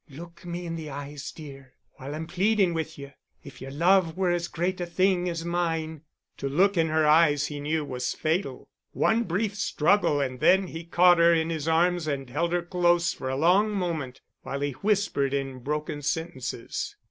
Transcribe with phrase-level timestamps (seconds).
[0.09, 3.11] "Look me in the eyes, dear, while I'm pleading with you.
[3.43, 6.01] If your love were as great a thing as mine——"
[6.37, 8.67] To look in her eyes, he knew, was fatal.
[8.93, 13.13] One brief struggle and then he caught her in his arms and held her close
[13.13, 16.95] for a long moment, while he whispered in broken sentences.